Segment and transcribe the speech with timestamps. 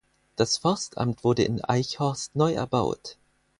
[0.35, 3.17] Das Forstamt wurde in Eichhorst neu erbaut.